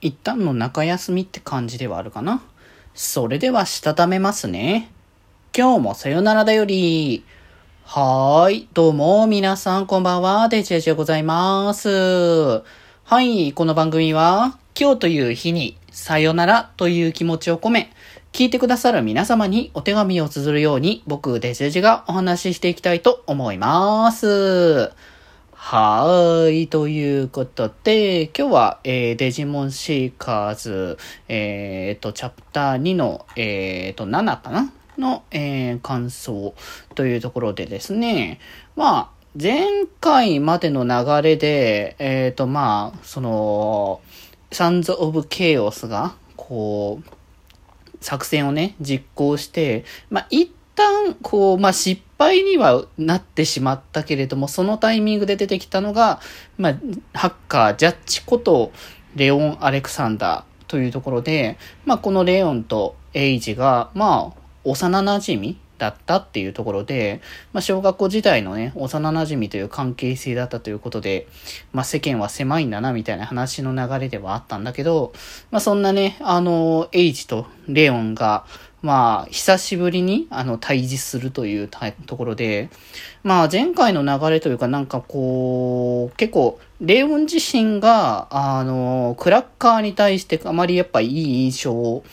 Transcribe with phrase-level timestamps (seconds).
[0.00, 2.42] 一旦の中休みって感じではあるかな。
[2.94, 4.92] それでは、したためますね。
[5.56, 7.24] 今日もさよならだより。
[7.84, 8.68] はーい。
[8.74, 10.48] どうも、皆さん、こんばんは。
[10.48, 11.88] デジェジでございます。
[11.88, 12.62] は
[13.22, 13.52] い。
[13.52, 17.92] この番組は、今日という日に、さよならという気持ちを込め、
[18.32, 24.92] 聞いてくださる皆様にお手紙を綴るように、僕、デジェジがお話ししていきたいと思います。
[25.60, 26.68] はーい。
[26.68, 34.72] ということで、今日は、えー、デジモンシーカーズ、えー、と、チャプター2の、えー、と、7かな？
[34.96, 36.54] の、えー、感想
[36.94, 38.38] というところでですね、
[38.76, 39.66] まあ、前
[40.00, 44.00] 回までの流れで、えー、と、まあ、その、
[44.52, 47.08] サンズ・オブ・ケイオスが、こう、
[48.00, 50.26] 作戦をね、実行して、まあ、
[50.78, 56.20] 旦、こう、まあ、失敗にはなってしまったけれども、そのタイミングで出てきたのが、
[56.56, 56.74] まあ、
[57.12, 58.72] ハッカー、ジャッジこと
[59.16, 67.20] レオン・アレクサンダーというところで、まあ、このレオンとエイジが、まあ、幼馴染だったっていうところで、
[67.52, 71.26] まあ、小学校時代のね、幼馴染という関係性だったということで、
[71.72, 75.12] まあ、世間は狭いんだな、みたいな話の流れではあったんだけど、
[75.50, 78.44] まあ、そんなね、あの、エイジとレオンが、
[78.80, 81.68] まあ、久しぶりに、あの、対峙するという
[82.06, 82.70] ところで、
[83.24, 92.04] まあ、前回の流れというか、なんかこう、結構、レオン自身が、あの、クラッカーに対してあまりやっぱいい印象を、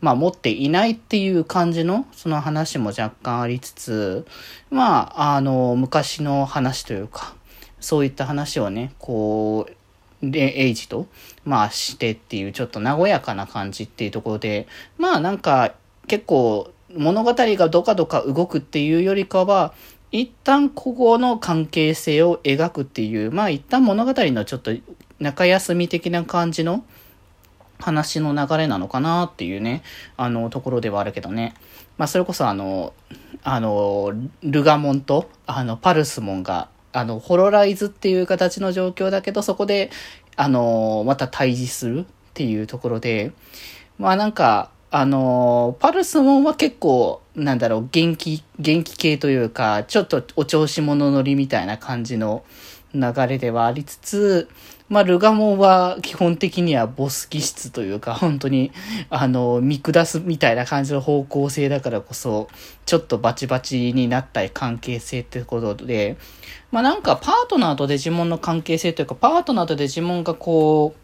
[0.00, 4.26] まあ、持っていないっていう感じの、その話も若干ありつつ、
[4.70, 7.34] まあ、あの、昔の話というか、
[7.80, 11.06] そういった話をね、こう、で、エイジと、
[11.44, 15.74] まあ、してっていう、ちょっと和やかな感じっていうところで、まあ、なんか、
[16.06, 19.74] 結構物語がどかどか動くっていうよりかは、
[20.12, 24.72] 一旦ここの関係性を描くっていう、まあ一旦物語のちょっと
[25.18, 26.84] 中休み的な感じの
[27.80, 29.82] 話の流れなのかなっていうね、
[30.16, 31.54] あの、ところではあるけどね。
[31.98, 32.92] まあそれこそあの、
[33.42, 39.90] あの、ルガモンと、あの、パルスモンが、あの、ホロライズっていう形の状況だけど、そこで、
[40.36, 43.32] あの、また対峙するっていうところで、
[43.98, 52.44] まあなんか、あの、パルスモンは結構、なんだろう、元気、元気系というか、ちょっとお調子者乗りみたいな感じの
[52.94, 54.48] 流れではありつつ、
[54.88, 58.70] まあ、ルガモンは基本的にはボス気質というか、 本当に、
[59.10, 62.46] あの、見下すみたいな感じの方向性だからこそ、
[62.86, 66.16] ちょっとバチバチになった関係性ってことで、
[66.70, 71.03] まあなんかパートナーとデジモンの関係性というか、パートナーとデジモンがこう、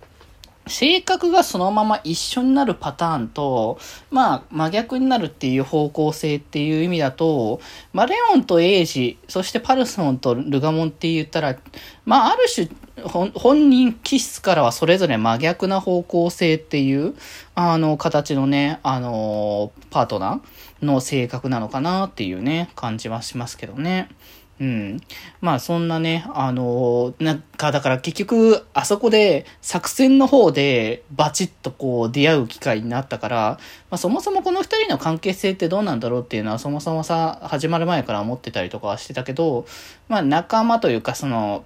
[0.70, 3.78] 性格がそのまま一緒になるパターンと、
[4.10, 7.60] まあ、真逆になるっていう方向性っていう意味だと、
[7.92, 11.58] ま、レオンとエイジ、そしてパルソンとルガモンって言ったら、
[12.04, 12.68] まあ、ある種、
[13.34, 17.14] 本人気質からはそれぞれ真逆な方向性っていう、
[17.54, 24.08] あの、形のね、あの、パートナーの性格なのかなっていうね、感じはしますけどね。
[24.60, 25.00] うん。
[25.40, 33.58] まあそんなね、あの、なんかだから結局、あそこで作戦の方でバチッとこう出会う機会になったから、
[33.90, 39.64] まあそもそもこの二人の関係性ってどうなんだろうっていうのはそもそもさ、始まる前から思ってたりとかはしてたけど、
[40.08, 41.64] まあ仲間というかその、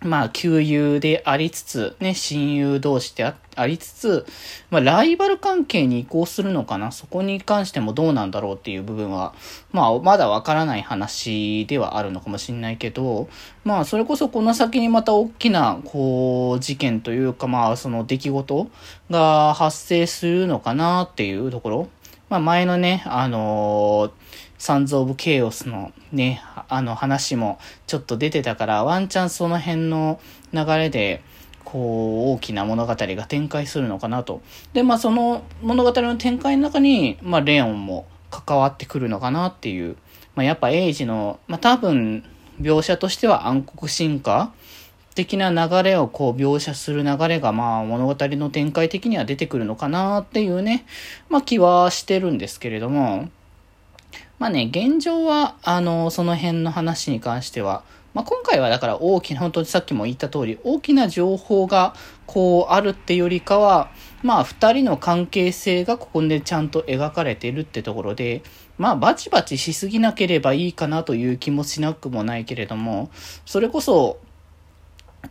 [0.00, 4.24] まあ、旧友でありつつ、ね、親友同士であありつつ、
[4.70, 6.92] まあ、ライバル関係に移行するのかな？
[6.92, 9.34] そこに関してもどうなんだろうっていう部分は、
[9.72, 13.28] まあ、まだわからない話ではあるのかもしれないけど、
[13.64, 18.70] まあ、それこそこの先にまた大きな、こう、事件というか、まあ、その出来事
[19.10, 21.88] が発生するのかなっていうところ。
[22.28, 24.28] まあ、前のね、あのー
[24.58, 30.20] サンズ・オブ・ケイオスのね、あの話もちょっと出てたから、ワンチャンその辺の
[30.52, 31.22] 流れで、
[31.64, 34.42] こう、大きな物語が展開するのかなと。
[34.72, 39.96] で、まあその物語の展開の中に、まあレオンも関わってくるのかなっていう。
[40.34, 42.24] まあやっぱエイジの、まあ多分、
[42.60, 44.52] 描写としては暗黒進化
[45.18, 50.86] 的な流れをこう描写する流れがまあ物語の展開的には出てくるのかなっていうね、
[51.28, 53.28] まあ気はしてるんですけれども、
[54.38, 57.82] まあね、現状は、あの、その辺の話に関しては、
[58.14, 61.94] まあ、今回はだから大きな、本当にさっきも言った通り、大きな情報が
[62.26, 63.90] こうあるってよりかは、
[64.22, 68.42] まあ二人の関係性がここでちゃんと描かれてるってところで、
[68.76, 73.10] まあバチバチしすぎなければいいかなという気もしなくもないけれども、
[73.44, 74.18] それこそ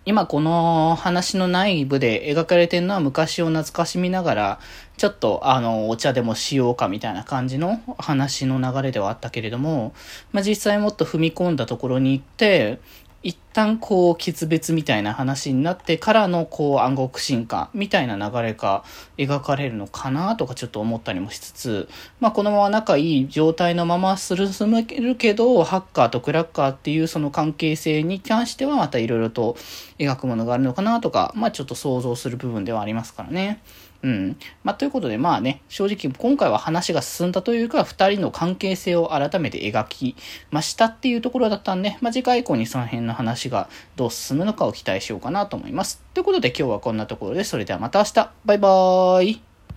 [0.08, 4.60] 今この話の内部で描かれてるのは昔を懐かしみながら、
[4.96, 9.94] ちょっとあの、お茶でもしようかみたいな感じの話の流れではあったけれども、
[10.32, 12.80] まあ実際もっと踏み込んだところに行って、
[13.24, 18.84] 一旦こう、決別みたいな話になってからのこう、暗黒進化みたいな流れが
[19.18, 24.38] 描かれるのかなとかちょっと思ったりもしつつ、まあこのまま仲いい状態のまま進
[24.70, 29.58] めるけど、ハッカーとクラッカーっていうその関係性に関してはまた色々と
[29.98, 33.62] 描くものがあるのかなとか、まあちょっと想像する部分ではありますからね。
[34.04, 34.38] うん。
[34.64, 40.16] まあ、ということで、まあね、正直今回は話が進んだというか、二人の関係性を改めて描き
[40.52, 46.02] ましたっていうところだったんで、まあ、次回以降にその辺の話がどう進むのかを期待しようかなと思います。
[46.14, 49.42] ということで今日はこんなところで、それではまた明日バイバーイ